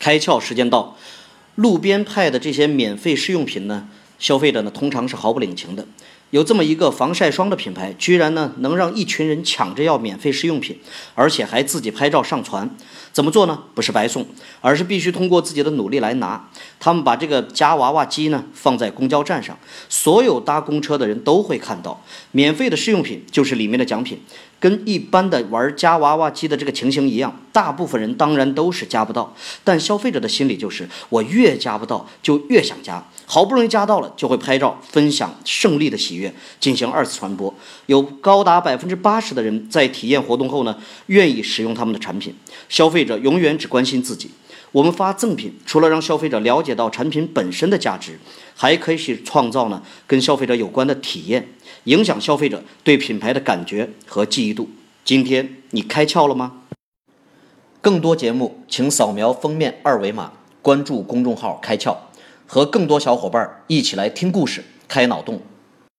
[0.00, 0.96] 开窍时间到，
[1.54, 3.86] 路边派的这些免费试用品呢，
[4.18, 5.86] 消费者呢通常是毫不领情的。
[6.30, 10.78] 有这么一个防晒霜的品牌，居然呢能让一群人抢着要免费试用品，
[11.16, 12.70] 而且还自己拍照上传。
[13.12, 13.64] 怎么做呢？
[13.74, 14.24] 不是白送，
[14.60, 16.48] 而是必须通过自己的努力来拿。
[16.78, 19.58] 他们把这个夹娃娃机呢放在公交站上，
[19.88, 24.20] 所有搭公车的人都会看到，免费的试用品就是里面的奖品。
[24.60, 37.52] 跟一般的玩夹娃娃机的这个情形一样，大部分人当然都是加不到，但消费者的心理就是我越加不到就越想加，好不容易加到了就会拍照分享胜利的喜悦，进行二次传播。
[37.86, 40.76] 有高达百分之八十的人在体验活动后呢，
[41.06, 42.34] 愿意使用他们的产品。
[42.68, 44.30] 消费者永远只关心自己。
[44.72, 48.20] 我们发赠品，除了让消费者了解到产品本身的价值，
[48.54, 51.48] 还可以去创造呢跟消费者有关的体验，
[51.84, 54.70] 影响消费者对品牌的感觉和记忆度。
[55.04, 56.52] 今天你开窍了吗？
[57.82, 60.30] 更多节目，请扫描封面二维码，
[60.60, 61.96] 关注公众号“开窍”，
[62.46, 65.40] 和更多小伙伴一起来听故事、开脑洞。